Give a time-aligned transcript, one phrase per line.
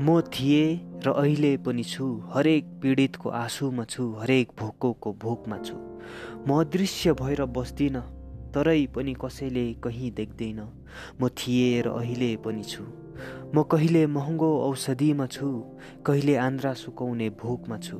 [0.00, 5.74] म थिएँ र अहिले पनि छु हरेक पीडितको आँसुमा छु हरेक भोकोको भोकमा छु।
[6.46, 8.02] म अदृश्य भएर बस्दिनँ
[8.54, 10.60] तरै पनि कसैले कहीँ देख्दैन।
[11.22, 12.84] म थिएँ र अहिले पनि छु।
[13.54, 15.50] म कहिले महँगो औषधिमा छु
[16.06, 17.98] कहिले आन्द्रा सुकाउने भोकमा छु।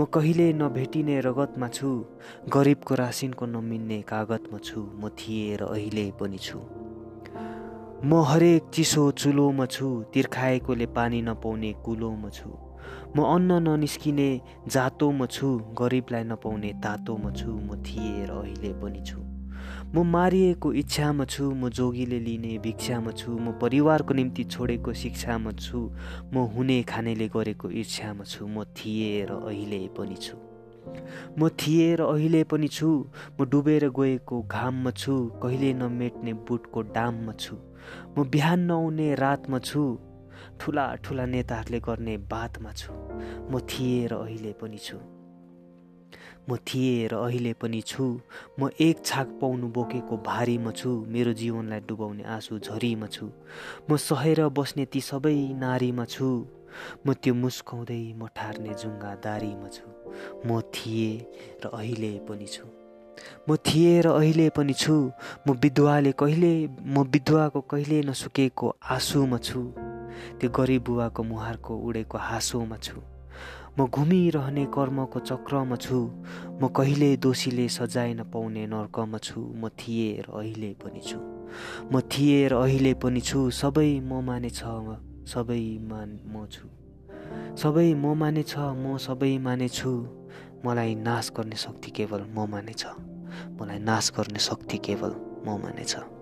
[0.00, 2.04] म कहिले नभेटिने रगतमा छु
[2.50, 6.77] गरिबको रासिनको नमिन्ने कागतमा छु। म थिएँ र अहिले पनि छु।
[7.98, 12.50] म हरेक चिसो चुलोमा छु तिर्खाएकोले पानी नपाउने कुलोमा छु।
[13.16, 14.28] म अन्न ननिस्किने
[14.70, 19.18] जातोमा छु गरिबलाई नपाउने तातोमा छु म थिएँ र अहिले पनि छु।
[19.94, 25.78] म मारिएको इच्छामा छु म जोगीले लिने भिक्षामा छु म परिवारको निम्ति छोडेको शिक्षामा छु
[26.32, 30.38] म हुने खानेले गरेको इच्छामा छु म थिएँ र अहिले पनि छु।
[31.38, 33.06] म थिएँ र अहिले पनि छु।
[33.40, 37.56] म डुबेर गएको घाममा छु। कहिले नमेट्ने बुटको डाममा छु।
[38.18, 39.98] म बिहान नआउने रातमा छु।
[40.60, 42.92] ठुला ठुला नेताहरूले गर्ने बातमा छु।
[43.50, 44.98] म थिएँ र अहिले पनि छु।
[46.50, 48.20] म थिएँ र अहिले पनि छु।
[48.60, 53.26] म एक छाक पाउनु बोकेको भारीमा छु। मेरो जीवनलाई डुबाउने आँसु झरीमा छु।
[53.90, 56.57] म सहेर बस्ने ती सबै नारीमा छु।
[57.06, 59.86] म त्यो मुस्काउँदै म ठार्ने जुङ्गा दारीमा छु।
[60.46, 61.14] म थिएँ
[61.64, 62.64] र अहिले पनि छु।
[63.48, 64.96] म थिएँ र अहिले पनि छु।
[65.46, 69.60] म विधवाले कहिले म विधवाको कहिले नसुकेको आँसुमा छु।
[70.40, 72.98] त्यो गरिब बुवाको मुहारको उडेको हाँसोमा छु।
[73.78, 75.98] म घुमिरहने कर्मको चक्रमा छु।
[76.60, 81.18] म कहिले दोषीले सजाय नपाउने नर्कमा छु। म थिएँ र अहिले पनि छु।
[81.92, 84.50] म थिएँ र अहिले पनि छु। सबै म माने
[85.28, 86.68] छ सबै मान म छु।
[87.56, 89.90] सबै म माने छ म सबै माने छु।
[90.64, 92.86] मलाई नाश गर्ने शक्ति केवल म माने छ।
[93.60, 95.12] मलाई नाश गर्ने शक्ति केवल
[95.46, 96.17] म माने छ।